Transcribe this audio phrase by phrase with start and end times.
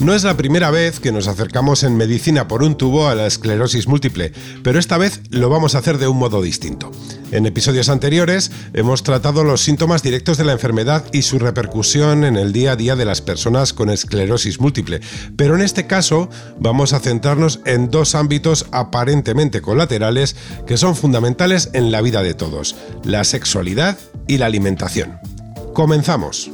[0.00, 3.26] No es la primera vez que nos acercamos en medicina por un tubo a la
[3.26, 4.30] esclerosis múltiple,
[4.62, 6.92] pero esta vez lo vamos a hacer de un modo distinto.
[7.32, 12.36] En episodios anteriores hemos tratado los síntomas directos de la enfermedad y su repercusión en
[12.36, 15.00] el día a día de las personas con esclerosis múltiple,
[15.34, 21.70] pero en este caso vamos a centrarnos en dos ámbitos aparentemente colaterales que son fundamentales
[21.72, 25.18] en la vida de todos, la sexualidad y la alimentación.
[25.72, 26.50] Comenzamos.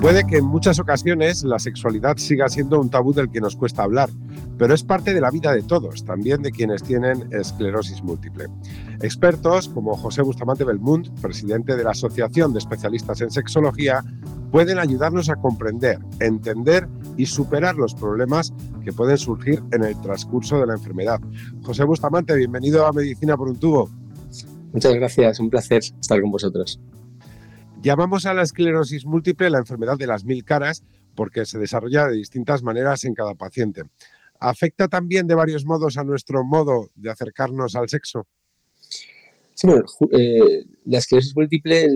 [0.00, 3.82] Puede que en muchas ocasiones la sexualidad siga siendo un tabú del que nos cuesta
[3.82, 4.08] hablar,
[4.58, 8.46] pero es parte de la vida de todos, también de quienes tienen esclerosis múltiple.
[9.00, 14.02] Expertos como José Bustamante Belmund, presidente de la Asociación de Especialistas en Sexología,
[14.50, 20.58] pueden ayudarnos a comprender, entender y superar los problemas que pueden surgir en el transcurso
[20.58, 21.20] de la enfermedad.
[21.62, 23.88] José Bustamante, bienvenido a Medicina por un tubo.
[24.72, 26.80] Muchas gracias, un placer estar con vosotros.
[27.80, 30.82] Llamamos a la esclerosis múltiple la enfermedad de las mil caras
[31.14, 33.82] porque se desarrolla de distintas maneras en cada paciente.
[34.40, 38.26] ¿Afecta también de varios modos a nuestro modo de acercarnos al sexo?
[39.58, 41.88] Sí, bueno, eh, la esclerosis múltiple,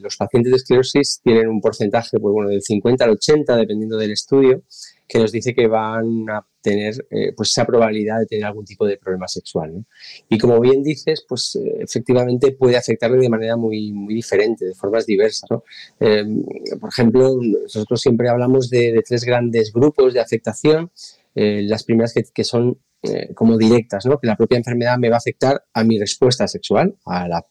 [0.00, 4.12] los pacientes de esclerosis tienen un porcentaje pues, bueno, del 50 al 80, dependiendo del
[4.12, 4.62] estudio,
[5.06, 8.86] que nos dice que van a tener eh, pues esa probabilidad de tener algún tipo
[8.86, 9.84] de problema sexual.
[10.30, 14.74] Y como bien dices, pues eh, efectivamente puede afectarle de manera muy, muy diferente, de
[14.74, 15.50] formas diversas.
[15.50, 20.90] por ejemplo, nosotros siempre hablamos de, tres grandes grupos de afectación.
[21.34, 24.18] Las primeras que, que son eh, como directas, ¿no?
[24.20, 27.44] que la propia enfermedad me va a afectar a mi respuesta sexual, a la,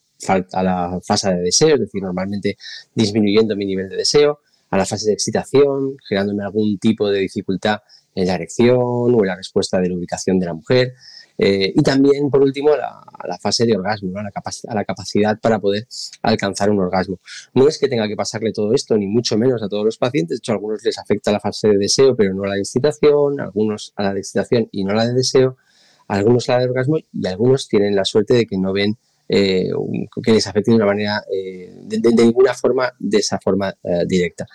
[0.53, 2.55] a la fase de deseo, es decir, normalmente
[2.95, 4.39] disminuyendo mi nivel de deseo,
[4.69, 7.79] a la fase de excitación, generándome algún tipo de dificultad
[8.15, 10.93] en la erección o en la respuesta de la ubicación de la mujer,
[11.43, 15.39] eh, y también, por último, a la, fase de orgasmo, a, la a, la capacidad
[15.39, 15.87] para poder
[16.21, 17.19] alcanzar un orgasmo.
[17.55, 20.37] No es que tenga que pasarle todo esto, ni mucho menos a todos los pacientes.
[20.37, 23.39] De hecho, a algunos les afecta la fase de deseo, pero no la de excitación,
[23.39, 25.57] algunos a la de excitación y no la de deseo,
[26.07, 29.71] algunos a la de orgasmo y algunos tienen la suerte de que no ven eh,
[30.23, 33.75] que les afecte de una manera, eh, de, ninguna forma, de esa forma
[34.05, 34.45] directa.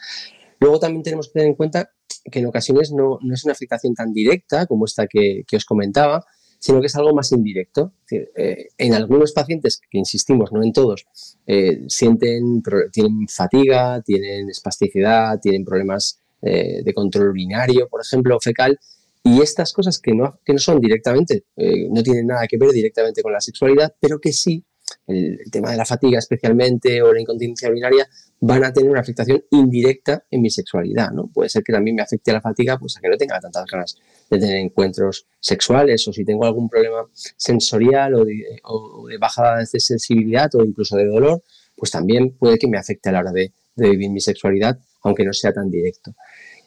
[0.60, 1.90] Luego también tenemos que tener en cuenta
[2.30, 5.64] que en ocasiones no, no es una afectación tan directa como esta que, que os
[5.64, 6.24] comentaba,
[6.58, 7.92] sino que es algo más indirecto.
[8.10, 11.06] Eh, en algunos pacientes, que insistimos, no en todos,
[11.46, 12.62] eh, sienten,
[12.92, 18.78] tienen fatiga, tienen espasticidad, tienen problemas eh, de control urinario, por ejemplo, fecal,
[19.22, 21.46] y estas cosas que no, que no son directamente,
[21.90, 24.64] no tienen nada que ver directamente con la sexualidad, pero que sí
[25.06, 28.08] el, tema de la fatiga especialmente o la incontinencia urinaria
[28.40, 31.28] van a tener una afectación indirecta en mi sexualidad, ¿no?
[31.28, 33.96] Puede ser que también me afecte la fatiga, pues a que no tenga tantas ganas
[34.30, 40.54] de tener encuentros sexuales o si tengo algún problema sensorial o de, bajada de sensibilidad
[40.54, 41.42] o incluso de dolor,
[41.74, 45.32] pues también puede que me afecte a la hora de, vivir mi sexualidad, aunque no
[45.32, 46.14] sea tan directo.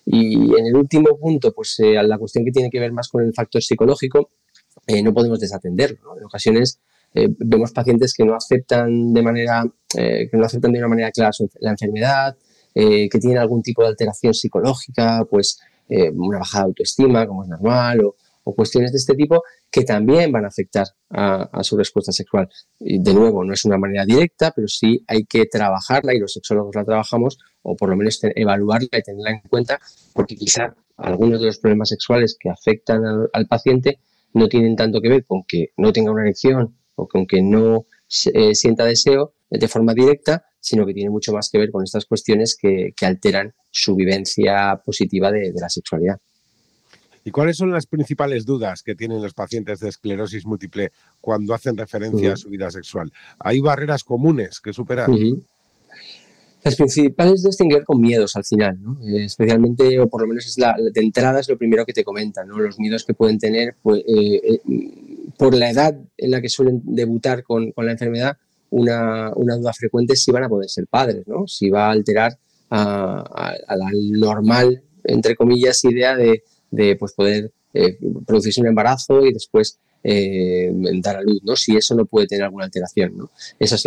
[0.06, 3.24] Y en el último punto, pues eh, la cuestión que tiene que ver más con
[3.24, 4.32] el factor psicológico,
[4.88, 6.18] eh, no podemos desatenderlo.
[6.18, 6.80] En ocasiones
[7.14, 9.64] eh, vemos pacientes que no aceptan de manera,
[9.98, 12.38] eh, que no aceptan de una manera clara la enfermedad,
[12.76, 15.60] eh, que tienen algún tipo de alteración psicológica, pues
[16.14, 18.16] una bajada autoestima, como es normal, o,
[18.56, 22.48] cuestiones de este tipo que también van a afectar a, su respuesta sexual.
[22.80, 26.76] De nuevo, no es una manera directa, pero sí hay que trabajarla y los sexólogos
[26.76, 29.80] la trabajamos, o por lo menos evaluarla y tenerla en cuenta,
[30.14, 33.02] porque quizá algunos de los problemas sexuales que afectan
[33.34, 34.00] al paciente
[34.34, 37.86] no tienen tanto que ver con que no tenga una erección o que aunque no
[38.34, 42.06] eh, sienta deseo de forma directa, sino que tiene mucho más que ver con estas
[42.06, 46.20] cuestiones que, alteran su vivencia positiva de, la sexualidad.
[47.24, 50.92] ¿Y cuáles son las principales dudas que tienen los pacientes de esclerosis múltiple
[51.22, 53.12] cuando hacen referencia a su vida sexual?
[53.40, 55.10] ¿Hay barreras comunes que superar?
[56.64, 59.00] Las principales de tienen que ver con miedos al final, ¿no?
[59.02, 62.04] Eh, especialmente, o por lo menos es la, de entrada es lo primero que te
[62.04, 62.60] comentan, ¿no?
[62.60, 64.62] los miedos que pueden tener pues, eh, eh,
[65.40, 68.38] por la edad en la que suelen debutar con, la enfermedad,
[68.72, 71.48] una, duda frecuente es si van a poder ser padres, ¿no?
[71.48, 72.38] si va a alterar
[72.70, 76.44] a, la normal entre comillas, idea de,
[76.98, 77.98] pues poder eh,
[78.28, 80.72] producirse un embarazo y después eh,
[81.02, 81.56] dar a luz, ¿no?
[81.56, 83.32] Si eso no puede tener alguna alteración, ¿no?
[83.58, 83.86] Esa es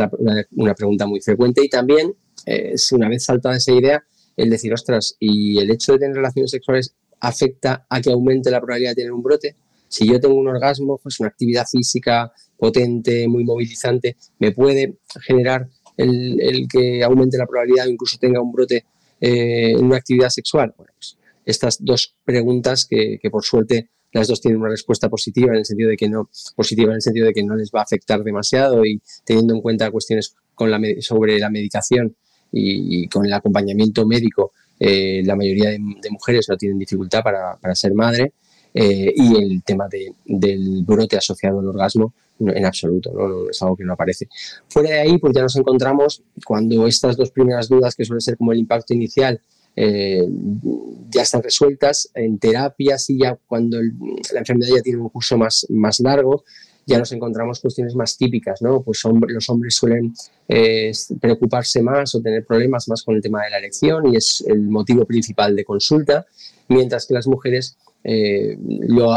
[0.52, 2.14] una, pregunta muy frecuente y también,
[2.46, 4.02] eh, una vez saltada esa idea,
[4.38, 8.60] el decir, ostras, ¿y el hecho de tener relaciones sexuales afecta a que aumente la
[8.60, 9.54] probabilidad de tener un brote?
[9.92, 15.68] Si yo tengo un orgasmo, pues una actividad física potente, muy movilizante, me puede generar
[15.98, 18.86] el, que aumente la probabilidad o incluso tenga un brote
[19.20, 20.72] eh, en una actividad sexual.
[20.78, 25.58] Bueno, pues estas dos preguntas que, por suerte las dos tienen una respuesta positiva en
[25.58, 27.82] el sentido de que no positiva en el sentido de que no les va a
[27.82, 32.16] afectar demasiado y teniendo en cuenta cuestiones con la, sobre la medicación
[32.50, 35.78] y, con el acompañamiento médico eh, la mayoría de,
[36.10, 38.32] mujeres no tienen dificultad para, para ser madre
[38.74, 39.86] eh, y el tema
[40.24, 43.12] del brote asociado al orgasmo en absoluto,
[43.50, 44.28] es algo que no aparece.
[44.68, 48.36] Fuera de ahí, pues ya nos encontramos cuando estas dos primeras dudas, que suele ser
[48.36, 49.40] como el impacto inicial,
[49.74, 50.26] eh,
[51.08, 55.66] ya están resueltas en terapias y ya cuando la enfermedad ya tiene un curso más,
[55.70, 56.44] más largo,
[56.86, 58.82] ya nos encontramos cuestiones más típicas, ¿no?
[58.82, 60.14] Pues los hombres suelen
[60.48, 64.44] eh, preocuparse más o tener problemas más con el tema de la elección y es
[64.46, 66.26] el motivo principal de consulta,
[66.68, 68.56] mientras que las mujeres eh,
[68.88, 69.14] lo,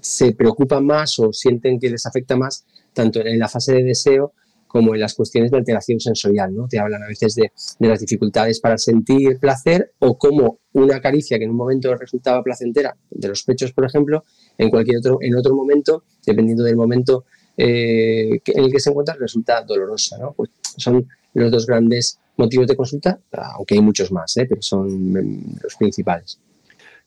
[0.00, 4.32] se preocupan más o sienten que les afecta más tanto en la fase de deseo
[4.70, 6.68] como en las cuestiones de alteración sensorial, ¿no?
[6.68, 7.50] Te hablan a veces de,
[7.80, 12.96] las dificultades para sentir placer o como una caricia que en un momento resultaba placentera,
[13.10, 14.22] de los pechos, por ejemplo,
[14.58, 17.24] en cualquier otro, en otro momento, dependiendo del momento
[17.56, 20.34] eh, en el que se encuentra, resulta dolorosa, ¿no?
[20.34, 23.18] Pues son los dos grandes motivos de consulta,
[23.56, 24.46] aunque hay muchos más, ¿eh?
[24.48, 26.38] pero son mm, los principales.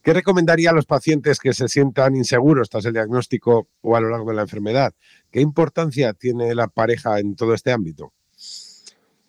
[0.04, 4.10] ¿Qué recomendaría a los pacientes que se sientan inseguros tras el diagnóstico o a lo
[4.10, 4.94] largo de la enfermedad?
[5.32, 8.12] ¿Qué importancia tiene la pareja en todo este ámbito?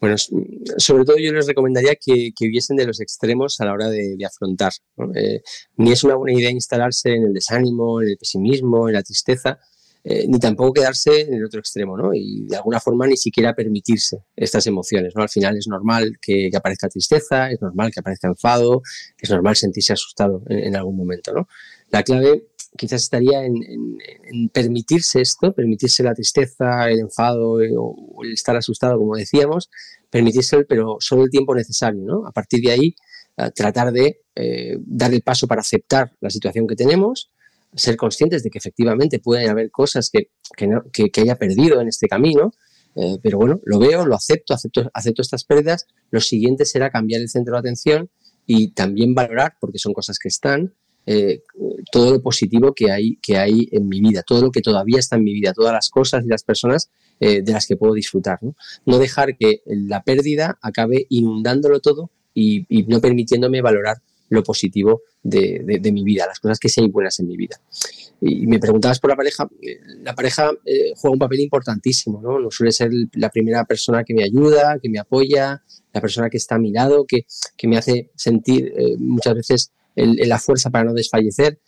[0.01, 4.19] Bueno, sobre todo yo les recomendaría que, hubiesen de los extremos a la hora de,
[4.27, 4.73] afrontar.
[5.15, 5.43] Eh,
[5.77, 9.61] ni es una buena idea instalarse en el desánimo, en el pesimismo, en la tristeza,
[10.07, 12.13] eh, ni tampoco quedarse en el otro extremo, ¿no?
[12.13, 15.23] Y de alguna forma ni siquiera permitirse estas emociones, ¿no?
[15.23, 18.83] Al final es normal que, aparezca tristeza, es normal que aparezca enfado,
[19.19, 21.49] es normal sentirse asustado en, algún momento, ¿no?
[21.89, 28.35] La clave quizás estaría en, permitirse esto, permitirse la tristeza, el enfado eh, o el
[28.35, 29.71] estar asustado, como decíamos,
[30.11, 32.27] permitirse, pero solo el tiempo necesario, ¿no?
[32.27, 32.95] A partir de ahí,
[33.39, 34.21] eh, tratar de
[34.85, 37.31] dar el paso para aceptar la situación que tenemos,
[37.75, 40.31] ser conscientes de que efectivamente pueden haber cosas que,
[40.93, 42.53] que, haya perdido en este camino,
[42.97, 45.87] eh, pero bueno, lo veo, lo acepto, acepto, acepto estas pérdidas.
[46.11, 48.11] Lo siguiente será cambiar el centro de atención
[48.47, 50.75] y también valorar, porque son cosas que están,
[51.07, 51.43] eh,
[51.91, 55.17] todo lo positivo que hay, que hay en mi vida, todo lo que todavía está
[55.17, 56.91] en mi vida, todas las cosas y las personas
[57.21, 58.39] eh, de las que puedo disfrutar.
[58.43, 58.99] ¿no?
[58.99, 63.99] dejar que la pérdida acabe inundándolo todo y no permitiéndome valorar
[64.29, 67.61] lo positivo de, mi vida, las cosas que sean buenas en mi vida.
[68.21, 72.51] Y me preguntabas por la pareja, eh, la pareja eh, juega un papel importantísimo, ¿no?
[72.51, 75.63] Suele ser la primera persona que me ayuda, que me apoya,
[75.93, 77.27] la persona que está a mi lado, que,
[77.65, 81.61] me hace sentir eh, muchas veces la fuerza para no desfallecer.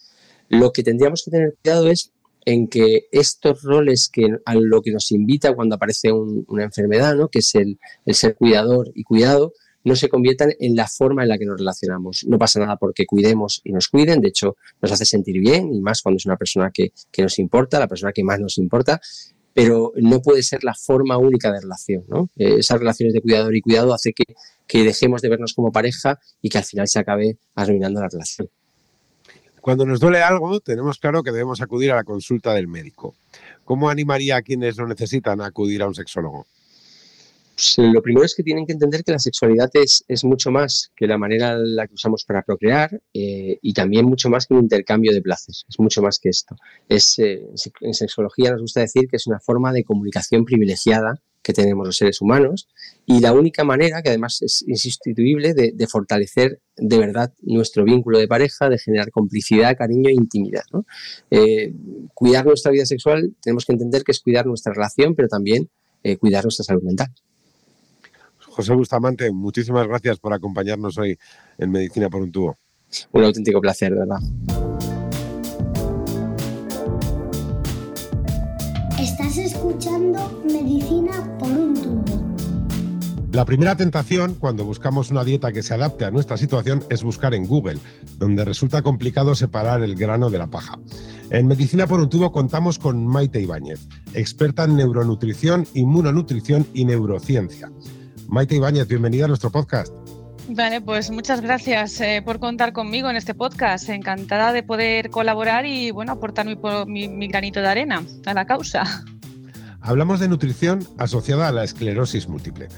[0.49, 2.13] Lo que tendríamos que tener cuidado es
[2.45, 7.29] en que estos roles que a lo que nos invita cuando aparece una enfermedad, ¿no?
[7.29, 9.53] que es el ser cuidador y cuidado,
[9.87, 12.25] no se conviertan en la forma en la que nos relacionamos.
[12.27, 15.81] No pasa nada porque cuidemos y nos cuiden, de hecho nos hace sentir bien y
[15.81, 19.01] más cuando es una persona que, nos importa, la persona que más nos importa,
[19.55, 22.05] pero no puede ser la forma única de relación.
[22.09, 22.29] ¿no?
[22.37, 24.25] Eh, esas relaciones de cuidador y cuidado hace que,
[24.67, 28.49] que dejemos de vernos como pareja y que al final se acabe arruinando la relación.
[29.61, 33.15] Cuando nos duele algo, tenemos claro que debemos acudir a la consulta del médico.
[33.65, 36.47] ¿Cómo animaría a quienes lo necesitan a acudir a un sexólogo?
[37.57, 40.93] Pues, eh, lo primero es que tienen que entender que la sexualidad es, mucho más
[40.95, 44.53] que la manera en la que usamos para procrear eh, y también mucho más que
[44.53, 45.65] un intercambio de places.
[45.67, 46.55] Es mucho más que esto.
[46.87, 47.47] Es, eh,
[47.81, 51.97] en sexología nos gusta decir que es una forma de comunicación privilegiada que tenemos los
[51.97, 52.69] seres humanos
[53.07, 58.29] y la única manera, que además es insustituible, de, fortalecer de verdad nuestro vínculo de
[58.29, 60.65] pareja, de generar complicidad, cariño e intimidad.
[62.13, 65.71] cuidar nuestra vida sexual tenemos que entender que es cuidar nuestra relación, pero también
[66.19, 67.15] cuidar nuestra salud mental.
[68.57, 71.19] José Bustamante, muchísimas gracias por acompañarnos hoy
[71.59, 72.57] en Medicina por un tubo.
[73.13, 74.19] Un auténtico placer, de verdad.
[78.99, 82.05] Estás escuchando Medicina por un tubo.
[83.33, 87.35] La primera tentación cuando buscamos una dieta que se adapte a nuestra situación es buscar
[87.35, 87.79] en Google,
[88.17, 90.79] donde resulta complicado separar el grano de la paja.
[91.29, 97.71] En Medicina por un tubo contamos con Maite Ibáñez, experta en neuronutrición, inmunonutrición y neurociencia.
[98.29, 99.93] Maite Ibáñez, bienvenida a nuestro podcast.
[100.49, 103.89] Vale, pues muchas gracias eh, por contar conmigo en este podcast.
[103.89, 109.05] Encantada de poder colaborar y bueno, aportar mi, mi granito de arena a la causa.
[109.81, 112.69] Hablamos de nutrición asociada a la esclerosis múltiple.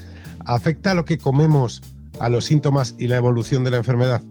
[0.45, 1.81] ¿Afecta lo que comemos
[2.19, 4.21] a los síntomas y la evolución de la enfermedad?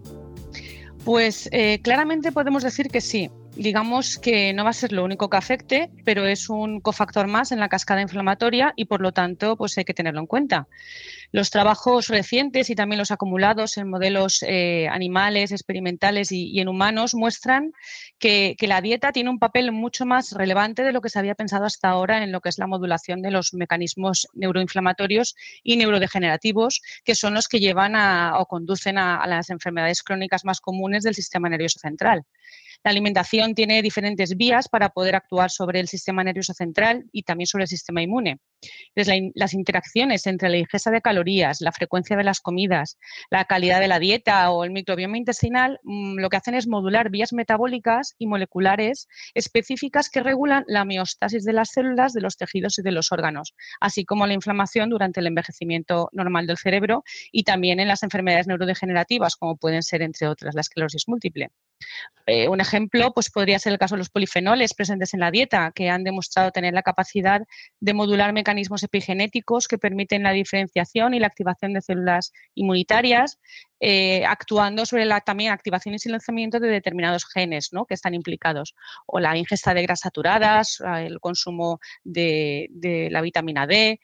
[1.05, 3.29] Pues eh, claramente podemos decir que sí
[3.59, 7.51] digamos que no va a ser lo único que afecte, pero es un cofactor más
[7.51, 10.69] en la cascada inflamatoria y por lo tanto pues hay que tenerlo en cuenta.
[11.33, 17.13] Los trabajos recientes y también los acumulados en modelos eh, animales, experimentales y, en humanos
[17.13, 17.73] muestran
[18.17, 21.65] que, la dieta tiene un papel mucho más relevante de lo que se había pensado
[21.65, 27.15] hasta ahora en lo que es la modulación de los mecanismos neuroinflamatorios y neurodegenerativos, que
[27.15, 27.95] son los que llevan
[28.35, 32.23] o conducen a las enfermedades crónicas más comunes del sistema nervioso central.
[32.83, 37.47] La alimentación tiene diferentes vías para poder actuar sobre el sistema nervioso central y también
[37.47, 38.39] sobre el sistema inmune.
[38.95, 42.97] las interacciones entre la ingesta de calorías, la frecuencia de las comidas,
[43.31, 47.09] la calidad de la dieta o el microbioma intestinal mm, lo que hacen es modular
[47.09, 52.79] vías metabólicas y moleculares específicas que regulan la homeostasis de las células, de los tejidos
[52.79, 57.43] y de los órganos, así como la inflamación durante el envejecimiento normal del cerebro y
[57.43, 61.49] también en las enfermedades neurodegenerativas, como pueden ser, entre otras, la esclerosis múltiple.
[62.25, 62.47] Eh,
[63.13, 66.51] pues podría ser el caso de los polifenoles presentes en la dieta, que han demostrado
[66.51, 67.41] tener la capacidad
[67.79, 73.39] de modular mecanismos epigenéticos que permiten la diferenciación y la activación de células inmunitarias,
[73.79, 79.19] eh, actuando sobre la también activación y silenciamiento de determinados genes que están implicados, o
[79.19, 83.99] la ingesta de grasas saturadas, el consumo de, de la vitamina D,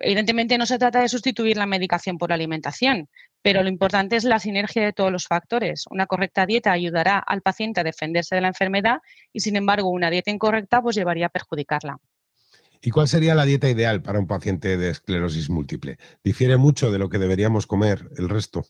[0.00, 3.08] Evidentemente no se trata de sustituir la medicación por la alimentación,
[3.46, 5.84] pero lo importante es la sinergia de todos los factores.
[5.88, 8.96] Una correcta dieta ayudará al paciente a defenderse de la enfermedad
[9.32, 12.00] y, sin embargo, una dieta incorrecta pues llevaría a perjudicarla.
[12.82, 15.96] ¿Y cuál sería la dieta ideal para un paciente de esclerosis múltiple?
[16.24, 18.66] ¿Difiere mucho de lo que deberíamos comer el resto?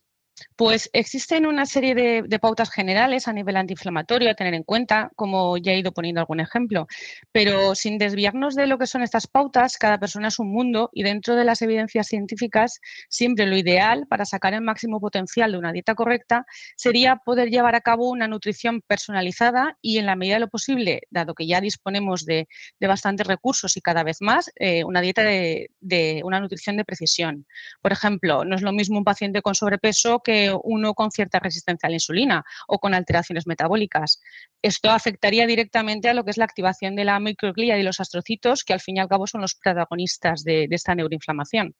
[0.56, 5.56] Pues existen una serie de, pautas generales a nivel antiinflamatorio a tener en cuenta, como
[5.56, 6.86] ya he ido poniendo algún ejemplo,
[7.32, 11.02] pero sin desviarnos de lo que son estas pautas, cada persona es un mundo y
[11.02, 15.72] dentro de las evidencias científicas, siempre lo ideal para sacar el máximo potencial de una
[15.72, 16.44] dieta correcta
[16.76, 21.02] sería poder llevar a cabo una nutrición personalizada y en la medida de lo posible,
[21.10, 22.46] dado que ya disponemos de,
[22.80, 27.46] bastantes recursos y cada vez más, eh, una dieta de, de una nutrición de precisión.
[27.80, 31.86] Por ejemplo, no es lo mismo un paciente con sobrepeso que uno con cierta resistencia
[31.86, 34.20] a la insulina o con alteraciones metabólicas.
[34.60, 38.64] Esto afectaría directamente a lo que es la activación de la microglía y los astrocitos,
[38.64, 41.76] que al fin y al cabo son los protagonistas de, esta neuroinflamación.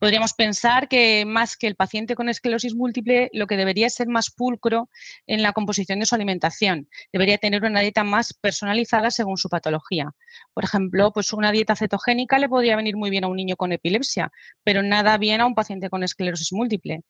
[0.00, 4.32] Podríamos pensar que más que el paciente con esclerosis múltiple, lo que debería ser más
[4.32, 4.90] pulcro
[5.28, 6.88] en la composición de su alimentación.
[7.12, 10.10] Debería tener una dieta más personalizada según su patología.
[10.52, 13.70] Por ejemplo, pues una dieta cetogénica le podría venir muy bien a un niño con
[13.70, 14.32] epilepsia,
[14.64, 17.04] pero nada bien a un paciente con esclerosis múltiple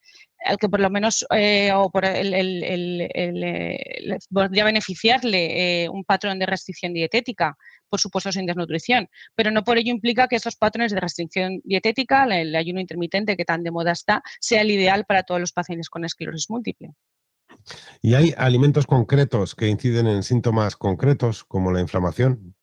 [0.44, 6.40] al que por lo menos eh, o por el, eh, podría beneficiarle eh, un patrón
[6.40, 7.56] de restricción dietética,
[7.88, 12.24] por supuesto sin desnutrición, pero no por ello implica que esos patrones de restricción dietética,
[12.24, 15.88] el ayuno intermitente que tan de moda está, sea el ideal para todos los pacientes
[15.88, 16.90] con esclerosis múltiple.
[18.02, 22.53] ¿Y hay alimentos concretos que inciden en síntomas concretos como la inflamación?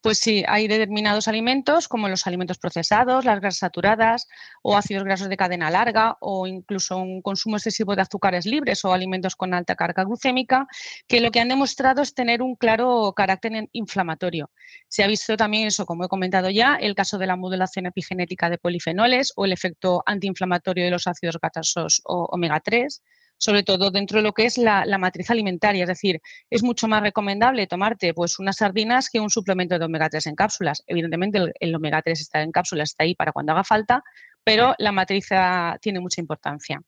[0.00, 4.28] Pues sí, hay determinados alimentos como los alimentos procesados, las grasas saturadas
[4.62, 8.92] o ácidos grasos de cadena larga o incluso un consumo excesivo de azúcares libres o
[8.92, 10.66] alimentos con alta carga glucémica
[11.06, 14.50] que lo que han demostrado es tener un claro carácter inflamatorio.
[14.88, 18.50] Se ha visto también eso, como he comentado ya, el caso de la modulación epigenética
[18.50, 23.02] de polifenoles o el efecto antiinflamatorio de los ácidos grasos o omega 3
[23.44, 25.82] sobre todo dentro de lo que es la, matriz alimentaria.
[25.84, 30.08] Es decir, es mucho más recomendable tomarte pues, unas sardinas que un suplemento de omega
[30.08, 30.82] 3 en cápsulas.
[30.86, 34.02] Evidentemente, el, omega 3 está en cápsulas, está ahí para cuando haga falta,
[34.42, 36.80] pero la matriz ah, tiene mucha importancia.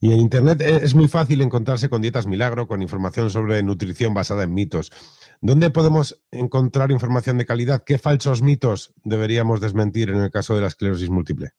[0.00, 4.12] Y en Internet e, es muy fácil encontrarse con dietas milagro, con información sobre nutrición
[4.12, 4.90] basada en mitos.
[5.40, 7.82] ¿Dónde podemos encontrar información de calidad?
[7.84, 11.52] ¿Qué falsos mitos deberíamos desmentir en el caso de la esclerosis múltiple?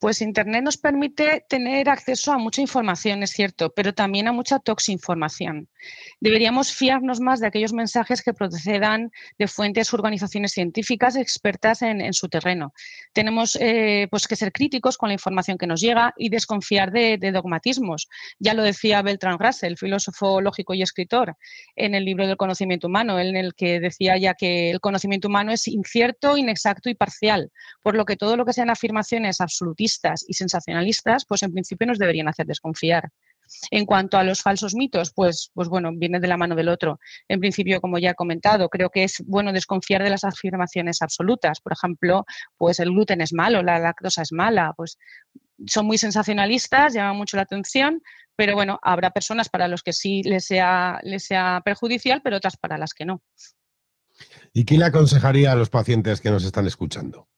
[0.00, 4.58] Pues Internet nos permite tener acceso a mucha información, es cierto, pero también a mucha
[4.58, 5.68] toxinformación.
[6.20, 12.28] Deberíamos fiarnos más de aquellos mensajes que procedan de fuentes organizaciones científicas expertas en, su
[12.28, 12.72] terreno.
[13.12, 17.18] Tenemos eh, pues que ser críticos con la información que nos llega y desconfiar de,
[17.32, 18.08] dogmatismos.
[18.38, 21.36] Ya lo decía Beltrán Russell, filósofo lógico y escritor,
[21.76, 25.52] en el libro del conocimiento humano, en el que decía ya que el conocimiento humano
[25.52, 27.50] es incierto, inexacto y parcial,
[27.82, 29.83] por lo que todo lo que sean afirmaciones absolutistas
[30.26, 33.10] y sensacionalistas, pues en principio nos deberían hacer desconfiar.
[33.70, 36.98] En cuanto a los falsos mitos, pues, pues bueno, viene de la mano del otro.
[37.28, 41.60] En principio, como ya he comentado, creo que es bueno desconfiar de las afirmaciones absolutas.
[41.60, 42.24] Por ejemplo,
[42.56, 44.98] pues el gluten es malo, la lactosa es mala, pues
[45.66, 48.02] son muy sensacionalistas, llaman mucho la atención,
[48.36, 52.56] pero bueno, habrá personas para los que sí les sea, les sea perjudicial, pero otras
[52.56, 53.22] para las que no.
[54.52, 57.28] ¿Y qué le aconsejaría a los pacientes que nos están escuchando?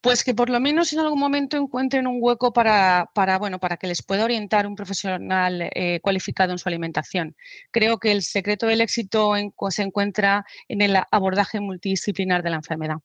[0.00, 3.76] Pues que por lo menos en algún momento encuentren un hueco para, para bueno, para
[3.76, 7.36] que les pueda orientar un profesional eh, cualificado en su alimentación.
[7.70, 9.34] Creo que el secreto del éxito
[9.70, 12.96] se encuentra en el abordaje multidisciplinar de la enfermedad.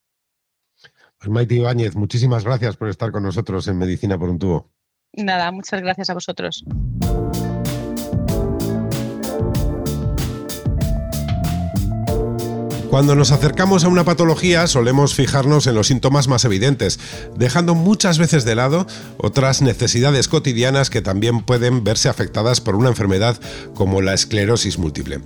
[1.18, 4.72] Pues Maite Ibáñez, muchísimas gracias por estar con nosotros en Medicina por un tubo.
[5.14, 6.66] Nada, muchas gracias a vosotros.
[12.90, 17.00] Cuando nos acercamos a una patología solemos fijarnos en los síntomas más evidentes,
[17.36, 18.88] dejando muchas veces de lado
[19.18, 23.40] otras necesidades cotidianas que también pueden verse afectadas por una enfermedad
[23.74, 25.20] como la esclerosis múltiple.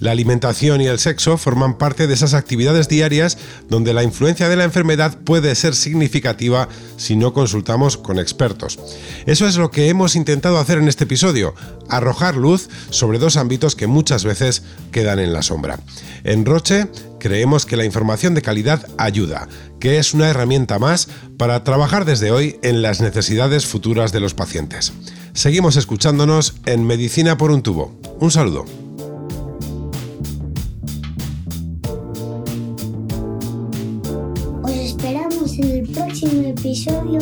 [0.00, 3.38] La alimentación y el sexo forman parte de esas actividades diarias
[3.68, 8.80] donde la influencia de la enfermedad puede ser significativa si no consultamos con expertos.
[9.26, 11.54] Eso es lo que hemos intentado hacer en este episodio,
[11.88, 15.78] arrojar luz sobre dos ámbitos que muchas veces quedan en la sombra.
[16.24, 16.88] En Roche
[17.22, 19.46] creemos que la información de calidad ayuda,
[19.78, 24.34] que es una herramienta más para trabajar desde hoy en las necesidades futuras de los
[24.34, 24.92] pacientes.
[25.32, 27.96] Seguimos escuchándonos en Medicina por un tubo.
[28.18, 28.64] Un saludo.
[34.64, 37.20] Os esperamos en el próximo episodio